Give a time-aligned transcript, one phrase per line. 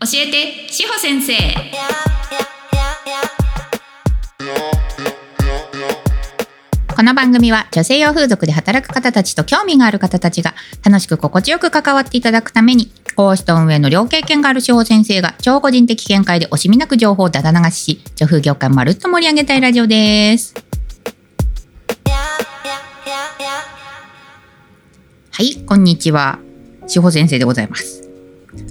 [0.00, 1.34] 教えて志保先生。
[6.98, 10.54] この番組は女性用風俗で働く方たちと興味がある方たちが
[10.84, 20.54] 楽しく心地よく関わっていただくために講師と運営の両経験がある志保先生が超個人的見解で惜しみなく情報をだだ流しし女風業界をまるっと盛り上げたいラジオです。
[25.30, 26.40] はいこんにちは。
[26.88, 28.07] 志保先生でございます。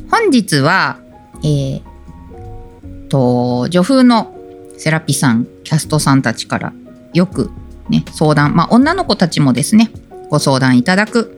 [0.10, 1.00] 本日は
[1.44, 4.36] えー、と女風の
[4.78, 6.74] セラピさんキャストさんたちから
[7.14, 7.52] よく
[7.90, 9.92] ね相談まあ女の子たちもですね
[10.30, 11.34] ご相談いただく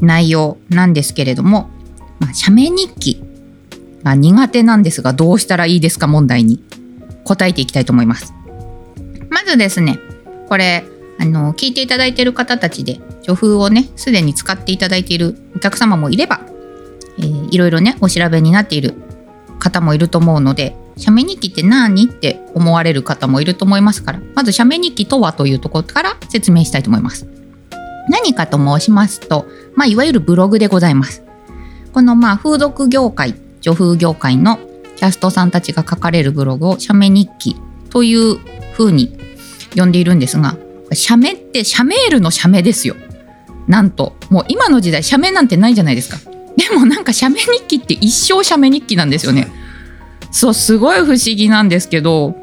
[0.00, 1.70] 内容なんですけれども、
[2.18, 3.22] まあ、写メ日記
[4.02, 6.62] が苦手なんですがどうしたらいいですか問題に
[7.24, 8.34] 答えていきたいと思います。
[9.30, 9.98] まずですね
[10.48, 10.84] これ
[11.20, 16.40] あの聞いていただいている方たちで女風をねすでに使っていただいているお客様もいれば、
[17.18, 18.94] えー、いろいろねお調べになっている
[19.58, 27.26] 方もいると思うので写メ日記って何って思われる方もいると思いますからまず写メ日記とはというところから説明したいと思います。
[28.08, 31.22] 何かと申しますと、まあ、いわゆるブログでございます。
[31.92, 34.58] このまあ風俗業界女風業界の
[34.96, 37.56] キャストさんたちが書かれるブログを写メ日記
[37.90, 38.38] という
[38.72, 39.16] 風に
[39.76, 40.56] 呼んでいるんですが
[40.92, 42.96] 写メって写メールの写メですよ。
[43.68, 46.31] なんともう今の時代写メなんてないじゃないですか。
[46.56, 49.50] でもなんか写メ日記って一生写メ日記なんですよね。
[50.30, 52.34] そうすごい不思議なんですけど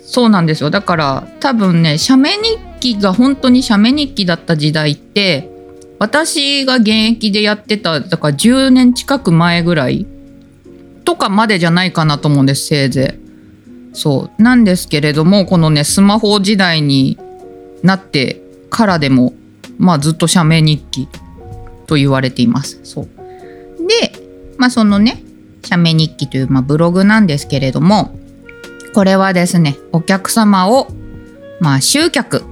[0.00, 5.50] そうなんですよだから多分ね写メ日記が本当に写メ日記だった時代って
[5.98, 10.06] 私が現役でやってただから10年近く前ぐらい
[11.04, 13.96] とかまでじゃないかなと思うんですせいぜい。
[13.96, 17.16] そうなんですけれどもこのねスマホ時代に
[17.82, 19.32] なってからでも
[19.78, 21.08] まあずっと写メ日記
[21.86, 22.80] と言われています。
[22.82, 23.08] そう
[23.86, 24.12] で、
[24.58, 25.22] まあ、そのね
[25.64, 28.16] 写メ日記という、まあ、ブログなんですけれども
[28.94, 30.88] これはですねお客様を
[31.60, 32.42] まあ集客っ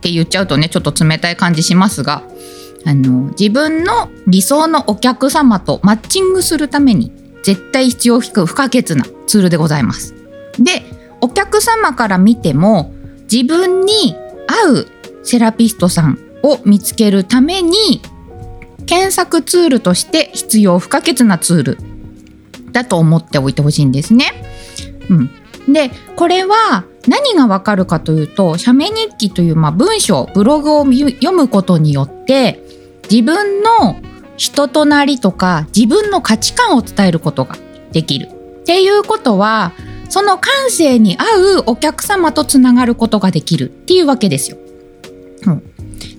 [0.00, 2.22] て言っちゃうとねちょっと冷たい感じしますが
[2.86, 10.14] あの自分の理想のお客様とマッチングするために絶対必要不可欠なツールでございます。
[10.58, 10.82] で
[11.20, 12.92] お客様から見ても
[13.30, 14.14] 自分に
[14.46, 14.86] 合う
[15.22, 18.02] セラピストさんを見つけるために
[18.86, 21.78] 検索ツールとして必要不可欠なツール
[22.72, 24.26] だと思っておいてほしいんですね。
[25.08, 25.14] う
[25.70, 32.62] ん、でこれは何がわかるかというと写メ日記というまあ文章ブログを読むことによって
[33.10, 33.96] 自分の
[34.36, 37.56] 人となりとか自分の価値観を伝えることが
[37.92, 38.28] できる。
[38.62, 39.72] っていうことは
[40.08, 44.56] その感性に合うお客様とつながることができるっていうわけですよ。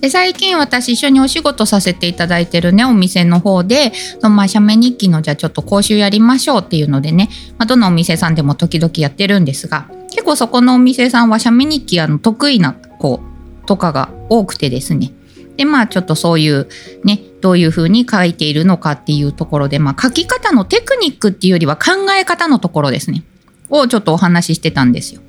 [0.06, 7.28] で最近私一緒にお仕事させていただいてるねお店の方でそのまあ写メ日記のじゃあちょっと講習やりましょうっていうのでね、
[7.58, 13.20] まあ、どのお店さんでも時々やってるんですが結構そこのお店さんは写メ日記あの得意な子
[13.66, 15.12] とかが多くてですね。
[15.58, 16.70] でまあちょっとそういう
[17.04, 23.24] ねどういうふうに書いているのかっていうところで、まあ、書き方のテクニックっていうよりは考え方のところですね。
[23.72, 25.22] をちょっとお話ししてたんですよ。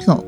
[0.00, 0.26] そ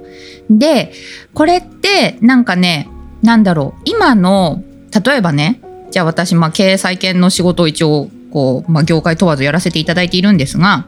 [0.48, 0.58] う。
[0.58, 0.92] で
[1.32, 2.88] これってなんかね
[3.24, 3.80] なんだろう。
[3.86, 4.62] 今の
[5.04, 10.86] 例えばねじゃあ私、まあ、経営再建の仕事を一応こう、まあ、業界問わずやらせていただいているんですが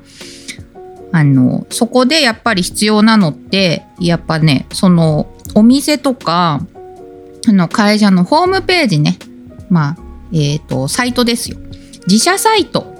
[1.12, 6.60] あのそこでやっぱり必要なのってやっぱねそのお店とか
[7.48, 9.19] あの会社のホームページね。
[9.70, 9.96] まあ
[10.32, 11.58] えっ、ー、とサイトですよ。
[12.08, 12.92] 自社サイト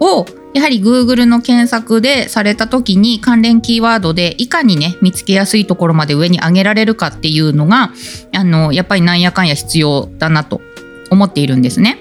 [0.00, 7.92] をやはり Google の検索でされた時に関連キーワードでいかにね見つけやすいところまで上に上げられるかっていうのが
[8.34, 10.60] あのやっぱりなんやかんや必要だなと
[11.10, 11.98] 思っているんですね。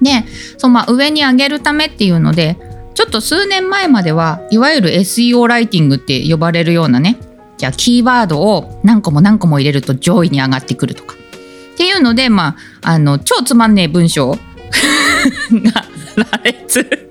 [0.00, 0.24] で
[0.56, 2.56] そのまあ上に上げるためっていうので
[2.94, 7.18] ちょっと数年前まではいわゆる SEO ライティングって呼ばれるようなね
[7.56, 14.38] じゃあキーワードを何個も何個も入れると上位に上がってくるとかっていうのでまああの超つまんねえ文章が
[16.16, 17.07] 羅列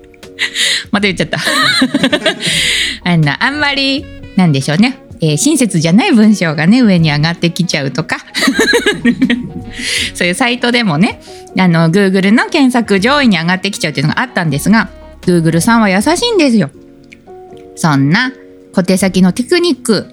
[0.98, 1.38] また言っちゃった。
[3.04, 4.04] あのあんまり
[4.36, 8.18] なんでしょうね、えー、親切じゃない文章がね上に上がってきちゃうとか。
[10.14, 11.20] そういうサイトでもね
[11.56, 14.88] あの Google の検索上位に上がってきちゃうっていうのがあったんですが
[15.22, 16.70] Google さんは優しいんですよ。
[17.76, 18.32] そんな
[18.72, 20.06] 小手先のテクニック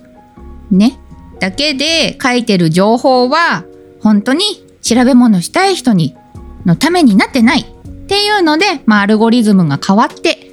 [0.70, 1.00] ね
[1.40, 3.64] だけで書いてる情報は
[4.02, 4.44] 本当に
[4.84, 6.16] 調べ物したい人に
[6.66, 7.66] のためになってない
[8.06, 10.45] っていうので、まあ、アルゴリズムが変わって、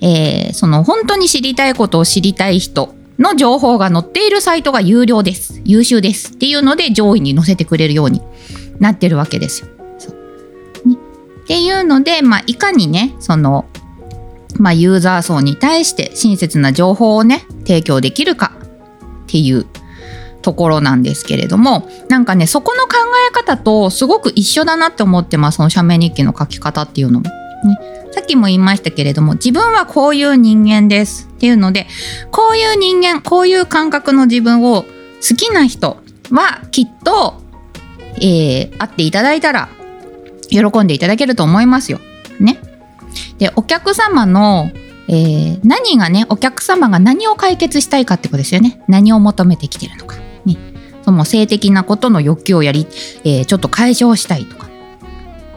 [0.00, 5.60] えー、その本当に知りたいことを知りたい人の情報が載っているサイトが有料です。
[5.64, 6.32] 優秀です。
[6.32, 8.22] っていうので上位に載せてくれるように
[8.78, 9.68] なってるわけですよ。
[10.86, 10.96] ね、
[11.42, 13.66] っていうので、まあ、いかにね、その、
[14.58, 18.52] まあ、ユーザー層に対して親切な情報をね提供できるか
[19.24, 19.66] っていう
[20.42, 22.96] ところなんですけれどもなんかねそこの考
[23.28, 27.39] え方とすごく一緒だなって思ってますその写メ日記の書き方っていうのも。
[27.64, 27.78] ね、
[28.12, 31.86] さっきも言いましたけれども自分はこういう人間ですっていうので
[32.30, 35.98] こういう人間こういう感覚の自分を好きな人
[36.30, 37.40] はきっと、
[38.16, 39.68] えー、会っていただいたら
[40.48, 42.00] 喜んでいただけると思いますよ。
[42.40, 42.58] ね。
[43.38, 44.70] でお客様の
[45.12, 48.80] えー、何がねお客様が何を解決したいかってことですよね。
[48.86, 50.16] 何を求めてきてるのか、
[50.46, 50.56] ね、
[51.02, 52.86] その性的なことの欲求をやり、
[53.24, 54.69] えー、ちょっと解消したいとか。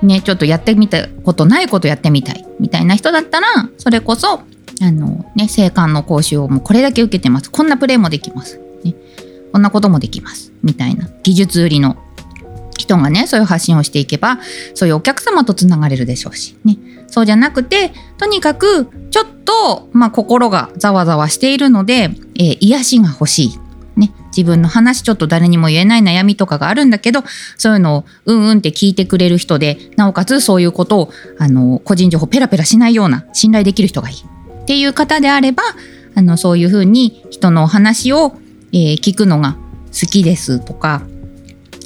[0.06, 3.48] ねちょっとやってみたことないことやってみたいみたいな人だったら
[3.78, 4.42] それこそ
[4.82, 7.52] あのね性感の講習をもうこれだけ受けてます。
[7.52, 8.96] こんなプレイもできます、ね、
[9.52, 10.52] こんなこともできます。
[10.62, 11.10] みたいな。
[11.24, 11.98] 技術売りの
[12.78, 14.40] 人がねそういう発信をしていけば
[14.74, 16.56] そういうお客様とつながれるでしょうし。
[16.66, 16.78] ね。
[17.08, 23.60] そうじゃなくてとにかくちょっと、まあ、心がざわざわしているので、えー、癒しが欲しい。
[24.36, 27.24] 自分の話ちょっと誰にも言えない悩みとかがあるんだけど
[27.58, 34.16] そういうのをうんうんって聞いてくれる人でなおかつそういうことをあの個人情報ペラペラしないような信頼できる人がいい。
[34.16, 35.64] っていう方であれば
[36.16, 38.34] あのそういうふうに人のお話を、
[38.72, 39.58] えー、聞くのが
[39.88, 41.04] 好きですとか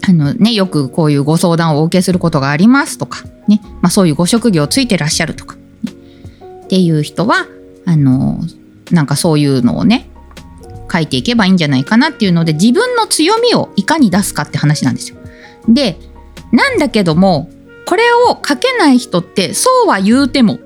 [0.07, 5.61] あの、ね、よくこういうご相談をお受けすることがありますとか、ねまあ、そういうご職業ついてらっしゃるとか、ね、
[6.63, 7.47] っていう人は
[7.85, 8.39] あの
[8.91, 10.09] なんかそういうのをね
[10.91, 15.17] 書いていけばいいんじゃないかなっていうので自分の強みをいかに出すかって話なんですよ。
[15.67, 15.97] で
[16.51, 17.49] なんだけども
[17.85, 20.57] これを書けない人ってそうは言うてもっ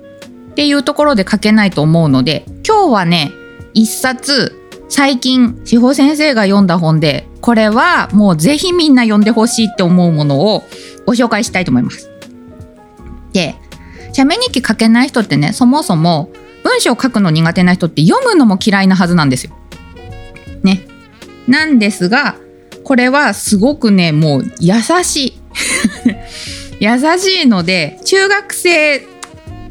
[0.54, 3.32] ていうところで書けないと思うので今日はね
[3.74, 4.58] 一冊
[4.88, 10.62] 最近志保先生が読んだ本でこれはもうぜひみんな読んでほしいって思うものを
[11.06, 12.08] ご紹介したいと思います。
[13.32, 13.56] で、
[14.12, 16.30] 写メ日記書けない人ってね、そもそも
[16.62, 19.54] 文章を書くの苦手な人って読むのも嫌いなはずなんですよ。
[20.62, 20.86] ね。
[21.46, 22.36] なんですが、
[22.84, 25.32] これはすごくね、もう優しい。
[26.80, 29.02] 優しいので、中学生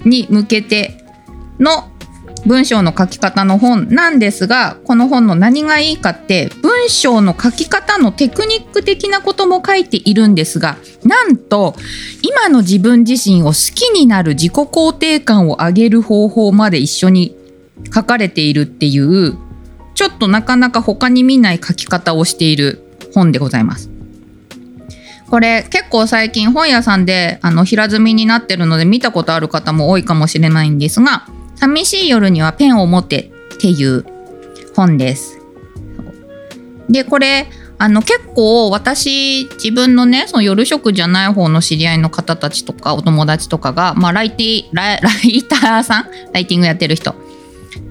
[0.05, 1.03] に向けて
[1.59, 1.91] の
[2.45, 11.75] 文章の書き方の本なんですがこの本の何がいいかって文章の書き方のテクニック的なことも書いているんですがなんと
[12.21, 17.35] 今の自分自身を好きになる自己肯定感を上げる方法まで一緒に
[17.93, 19.37] 書かれているっていう
[20.01, 22.81] ちょっとなかなか他に見ない書き方をしている
[23.13, 23.91] 本でございます。
[25.29, 34.03] これ結構最近本屋さんであの平積みになってるので見たことある方も多いかもしれないんですが寂しい夜にはペンを持てっていう
[34.75, 35.39] 本です。
[36.89, 47.15] で、これ、あの結構私自分のねその夜食じゃない方の知り合いの方たちとかお友達とかが、まあ、ライティライターさんライティングやってる人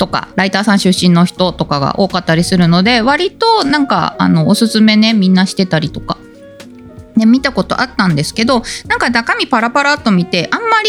[0.01, 6.17] とかライターさん出身の人とかが多かったりするので割となんかあのおすすめねみんなしてたりとか、
[7.17, 10.89] ね、見たことあったんですけどなんか中身パラパラっと見てあんまり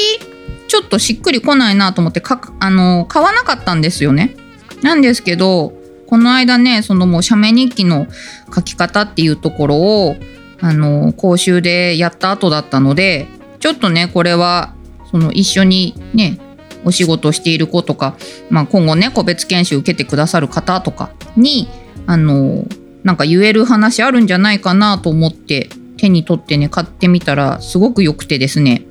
[0.69, 4.37] ちょっとしっくりこないなと思ってかあの買わなかったんですよね。
[4.81, 5.73] なんですけど
[6.07, 8.07] この間ねそのもう写メ日記の
[8.55, 10.15] 書き方っていうところを
[10.61, 13.27] あの講習でやった後だったので
[13.59, 14.73] ちょっとねこれは
[15.11, 16.39] その一緒にね
[16.83, 18.15] お仕事している子とか、
[18.49, 21.67] まあ、今後ね個別研修受けてくださる方とかに
[22.07, 22.65] あの
[23.03, 28.85] なんか言える話あるんじゃないかなと思って手に取ってね買ってみたらすごく良くてですね。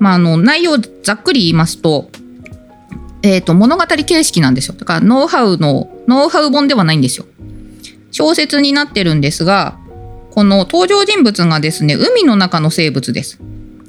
[0.00, 2.10] まあ、あの内容ざっくり言いますと,、
[3.22, 4.74] えーと、物語形式なんですよ。
[4.74, 7.26] だからノウハウのノウハウ本ではないんですよ。
[8.10, 9.78] 小説になってるんですが
[10.30, 13.40] この登場人物がですね海の中の生物です。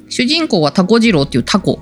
[0.08, 1.80] 主人公はタコ次郎っていうタコ。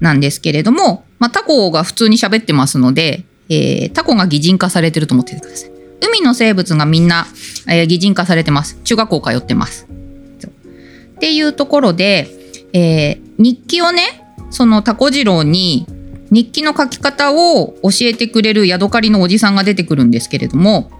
[0.00, 5.70] なんですけれども、まあ、タコが普通に喋ってますので、えー、タコが擬人化されてると思っててください。
[6.00, 7.26] 海の生物がみんな、
[7.66, 8.78] えー、擬人化されてます。
[8.84, 9.86] 中学校通ってます。
[9.86, 12.38] っていうところで
[12.72, 15.86] えー、日記をねそのタコ次郎に
[16.30, 20.90] 日記の書き方を教えてくれるヤドカリのおじさんが出てくるんですけれども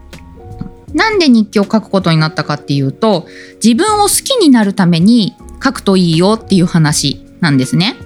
[0.94, 3.26] なんで日記を書くことになったかっていうと
[3.62, 7.96] 自分を好きになるために書くといいよっていう話なんですね。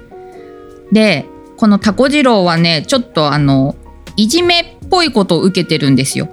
[0.93, 3.75] でこのタコ次郎はねちょっとあの
[4.17, 6.29] いじめっぽいことを受けてるんですよ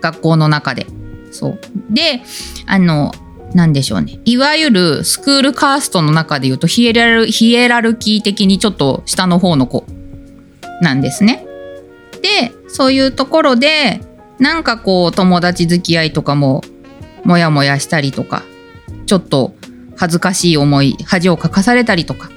[0.00, 0.86] 学校の中で。
[1.30, 2.22] そうで
[2.66, 3.12] あの
[3.54, 9.84] なんでしょうねいわゆるスクールカーストの中でいうとヒエラルヒエラルキー的にちょっと下の方の子
[10.80, 11.46] なんですね。
[12.22, 14.00] でそういうところで
[14.38, 16.62] なんかこう友達付き合いとかも
[17.24, 18.42] モヤモヤしたりとか
[19.06, 19.54] ちょっと
[19.96, 22.30] 恥ずかしい思い恥をかかされたりとか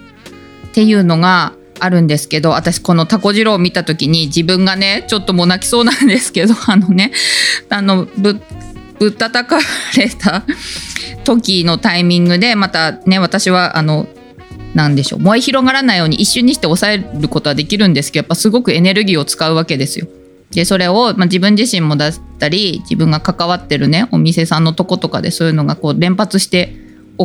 [0.72, 7.12] っていうのがあるんですけど私このタコ次郎を見た時に自分がねちょっともう泣きそうなんですけど あのね
[7.70, 8.40] あのぶ
[9.00, 9.60] ぶったたか
[9.98, 10.44] れた
[11.24, 14.08] 時のタイミングでまたね私はあの
[14.76, 20.08] なんでしょう燃え広がらないように一瞬にして抑えることはできるんですけどやっぱすごくエネルギーを使うわけですよ。
[20.52, 26.76] でそれを、まあ、自分自身も出したり自分が関わってるねお店さんのとことかでそういうのがこう連発して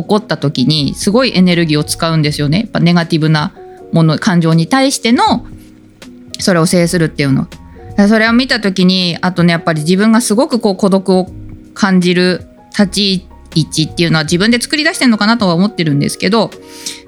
[0.01, 2.61] 起こった時にすごいエネルギーを使うんですよね。
[2.61, 3.53] やっぱネガティブな
[3.91, 5.45] もの感情に対しての
[6.39, 7.47] それを制するっていうの。
[8.07, 11.27] それを見た時にあとねやっぱり自分がすごくこう孤独を
[11.73, 16.51] 感じる立ち位置っていうのは自分で作り出してるのかなとは思ってるんですけど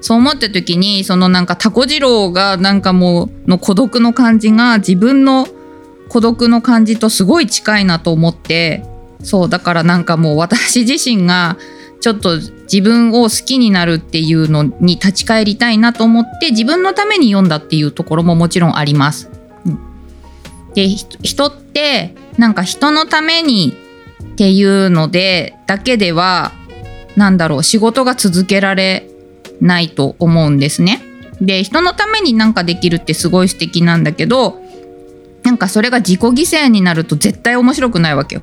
[0.00, 5.46] そう思った時にそのなんかタコ次郎がなんかもうの孤独の感じが自分の
[6.08, 8.84] 孤独の感じとすごい近いなと思って
[9.22, 11.56] そうだからなんかもう私自身が
[12.00, 19.30] ちょっと自分を好きになるっていうのに立ち返りたいなと思って自分のために読んだっていうところももちろんあります。
[20.74, 23.74] で人ってなんか人のために
[24.22, 26.52] っていうのでだけでは
[27.16, 29.10] なんだろう仕事が続けられ
[29.60, 31.02] ないと思うんですね。
[31.40, 34.60] で人のためになんかできるってすごい素敵なんだけど
[35.42, 38.42] なんかそれが自己犠牲になると絶対面白くないわけよ。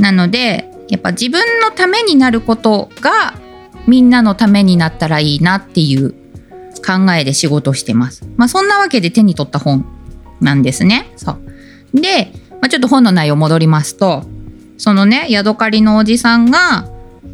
[0.00, 3.34] なのでやっぱ自分のためになることが
[3.86, 6.12] みんなのためになったらいいなっていう
[6.84, 8.26] 考えで仕事してます。
[8.36, 9.86] まあそんなわけで手に取った本
[10.40, 11.12] なんですね。
[11.16, 12.00] そう。
[12.00, 14.24] で、まあ、ちょっと本の内容戻りますと、
[14.78, 16.88] そのね、ヤドカリのおじさんが、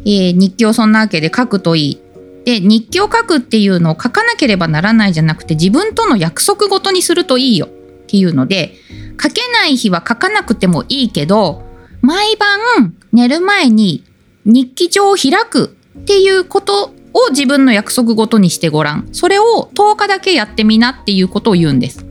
[0.05, 2.01] えー、日記をそんなわけで書くといい。
[2.45, 7.69] で、日記を書くっていうのを書かなければならないじゃなくて自分との約束ごとにするといいよっ
[8.07, 8.75] ていうので、
[9.21, 11.63] 書けない日は書かなくてもいいけど、
[12.01, 14.03] 毎晩寝る前に
[14.45, 19.09] 日記帳を開くっていうことを自分の約束ごとにしてごらん。
[19.11, 22.05] それを10日だけやってみなっていうことを言うんです。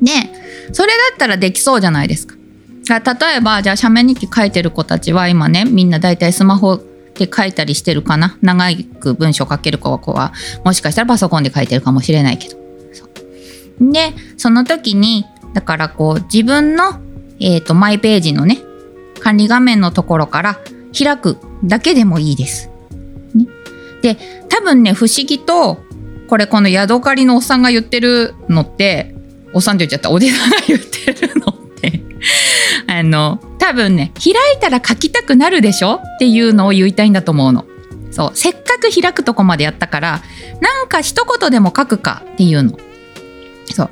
[0.00, 0.12] で、
[0.72, 2.36] それだったらできそうじゃないですか。
[2.88, 6.80] 例えば、じゃあ、写メ日記書いてる子たちは今ね、みんな大体スマホ
[7.14, 8.38] で書いたりしてるかな？
[8.42, 8.64] 長
[9.00, 10.32] く文章書ける子は、
[10.64, 12.56] もしかしたらパソコンで書いてるかもしれないけど。
[13.80, 17.00] で、その時に、だからこう、自分の、
[17.40, 18.58] えっ、ー、と、マイページのね、
[19.20, 20.58] 管理画面のところから
[20.96, 22.70] 開くだけでもいいです。
[23.34, 23.46] ね、
[24.02, 24.16] で
[24.48, 25.78] 多分ね不思議と
[26.28, 29.14] これこのヤドカリのおっさんが言ってるのって
[29.52, 32.02] おっさんって言っちゃったおじさんが言ってるのって
[32.92, 36.00] あの多分ね開いたら書きたくなるでしょ？
[36.16, 37.64] っていうのを言いたいんだと思うの。
[38.10, 40.22] そうせっかく開くとこまでやったから
[40.60, 42.78] なんか一言でも書くかっていうの。
[43.72, 43.88] そう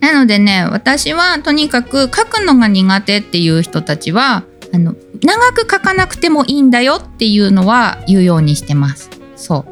[0.00, 4.42] なのでね私はとにかく書くのが苦手っていう人たちは
[4.72, 9.10] あの長く書かなくてもいいんだよっていうのは言うようにしてます。
[9.36, 9.66] そ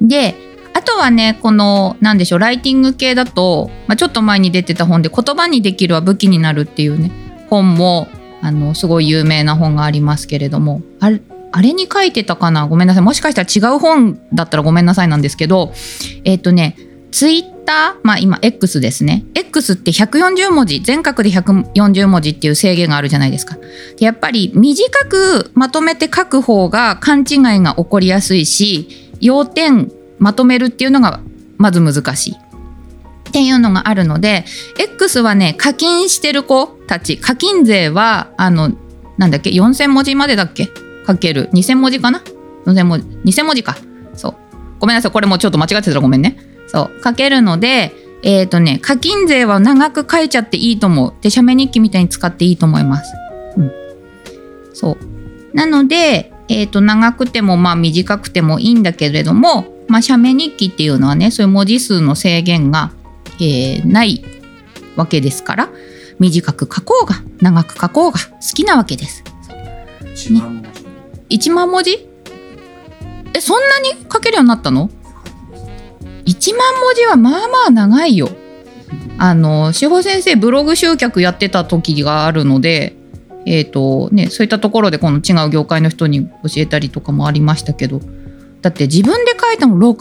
[0.00, 0.06] う。
[0.06, 0.34] で、
[0.74, 7.10] あとはね、この、なんでしょう、ライティング系だと、まあ、ちょっと前に出てた本で、言葉にできるは武器になるっていうね、
[7.48, 8.08] 本も、
[8.42, 12.66] あの、すごい有名な本がありますけれども、あれ、あれに書いてたかな？
[12.66, 13.02] ごめんなさい。
[13.02, 15.72] もしかしたら違う本だったらごめんなさいなんですけど、
[16.24, 16.76] えっ、ー、とね、
[17.16, 19.24] ツイッター、まあ今 X ですね。
[19.34, 23.56] X って140文字、全角で140文字っていう制限があるじゃないですか。
[23.98, 31.20] やっぱり短くまとめて書く方が勘違いが起こりやすいし、要点まとめるっていうのが
[31.56, 32.36] まず難しい。
[33.30, 34.44] っていうのがあるので、
[34.78, 38.72] X はね、課金してる子たち、課金税は、あの、
[39.16, 40.68] なんだっけ、4000文字までだっけ？
[41.06, 41.48] かける。
[41.54, 42.22] 2000文字かな
[42.66, 43.06] ?4000 文字。
[43.40, 43.74] 2000文字か。
[44.12, 44.34] そう。
[44.80, 45.12] ごめんなさい。
[45.12, 46.36] これもちょっと間違ってたらごめんね。
[46.66, 47.92] そう、書けるので、
[48.22, 51.12] えっ、ー、とね、課金税は長く書いちゃっていいと思う。
[51.20, 53.12] で、写メ日記みたいに使っていいと思います。
[53.56, 53.72] うん。
[54.72, 55.56] そう。
[55.56, 62.92] なので、えっ、ー、と、長くても、まあ短くてもいいんだけれども、まあ、写メ日記っていうのはね、そういう文字数の制限が、
[63.40, 64.24] えー、ない
[64.96, 65.68] わけですから、
[66.18, 69.22] 短く書こうが、長く書こうが好きなわけです。
[70.02, 72.08] 1万文字 ?1 万文字？
[73.34, 74.90] え、そんなに書けるようになったの？
[76.26, 78.28] 1万文字はまあまあ長いよ。
[79.18, 82.94] あの志保先生ブログ集客やってた時があるので、
[83.46, 88.00] えーとね、そういったところでこの違う業界の人に教えたりとかもありましたけど
[88.60, 89.96] だって自分で書いたの6,000文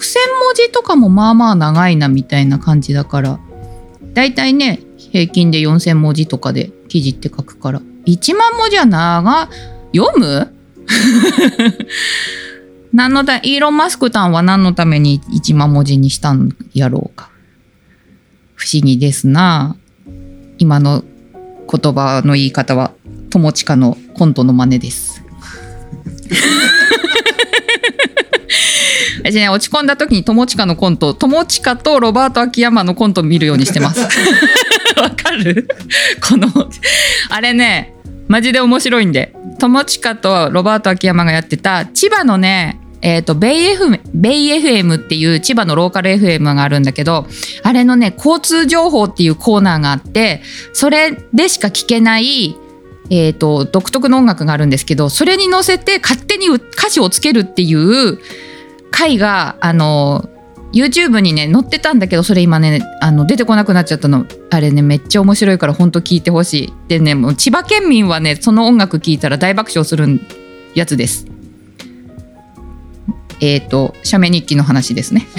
[0.56, 3.40] 字とかもまあまあ長いなみたいな感じだから
[4.14, 9.50] だいたいね平均で4,000文字とかで記事って書くから1万文字は長
[9.94, 10.52] 読む？
[12.96, 17.30] 何のた、イーロン・マスクさんは何のために1万文字にしたんやろうか。
[18.56, 19.76] 不思議ですな。
[20.60, 21.04] 今の
[21.70, 22.94] 言葉の言い方は、
[23.32, 25.22] 友近のコントの真似です。
[29.26, 34.00] 私私ね落ち込んだ時に友近のコント友近とロバート秋山のコント見るようにしてます
[35.02, 35.68] わかる？
[36.22, 36.48] この
[37.30, 37.94] あれね
[38.28, 47.28] マジで面白いんで友近とロバート秋山がやってた千葉のねえーと、ベイ FM, ベイ FM っていう千葉のローカル FM があるんだけど
[47.62, 50.42] あれのね交通情報っていうコーナーがあって
[50.74, 52.58] それでしか聞けない
[53.12, 58.18] えーと、独特の音楽があるんですけどそれに乗せて勝手に歌詞をつけるっていう
[58.90, 60.28] 回があの
[60.74, 64.26] YouTube にね載ってたんだけどそれ今ねあの出てこなくなっちゃったの。
[64.50, 66.74] あれねめっちゃ面白いからほんと聞いてほしい。
[66.88, 70.20] でねもう千葉県民はねその音楽聴いたら大爆笑する
[70.74, 71.35] やつです。
[73.42, 75.28] えっ、ー、と写メ日記の話ですね。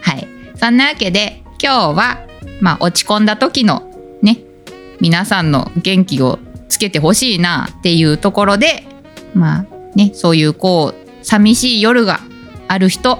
[0.00, 0.26] はい。
[0.56, 2.18] そんなわけで今日は
[2.60, 3.90] まあ落ち込んだ時の
[4.22, 4.38] ね
[5.00, 6.38] 皆さんの元気を
[6.68, 8.84] つけてほしいなっていうところで
[9.34, 12.20] まあねそういうこう寂しい夜が
[12.68, 13.18] ある人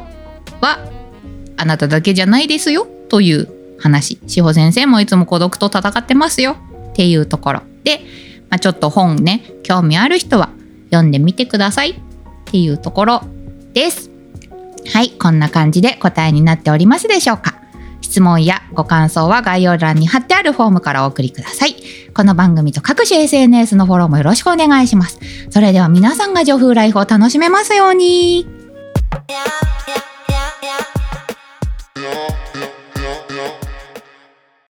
[0.61, 0.79] は
[1.57, 4.19] あなただけじゃないですよという話。
[4.27, 6.57] 志保先生もいつも孤独と戦ってますよ
[6.93, 8.01] っていうところで、
[8.49, 10.51] まあ、ちょっと本ね興味ある人は
[10.91, 12.01] 読んでみてください。
[12.53, 13.23] っていうところ
[13.73, 14.11] です
[14.93, 17.63] はいこんな感じで答えになっておりますでしょうか
[18.03, 21.77] 質問やご感想は概要欄に貼ってあるフォームからお送りください。
[22.13, 25.19] この番組と各種 SNS のフォローもよろしくお願いします。
[25.49, 28.47] それでは皆さんが女風ライフを楽しめますように。
[29.29, 30.12] Yeah.